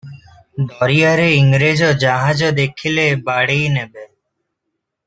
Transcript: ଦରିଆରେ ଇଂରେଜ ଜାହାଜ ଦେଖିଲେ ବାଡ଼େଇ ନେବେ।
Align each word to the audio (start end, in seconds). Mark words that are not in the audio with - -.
ଦରିଆରେ 0.69 1.27
ଇଂରେଜ 1.41 1.91
ଜାହାଜ 2.05 2.51
ଦେଖିଲେ 2.61 3.07
ବାଡ଼େଇ 3.31 3.71
ନେବେ। 3.79 4.09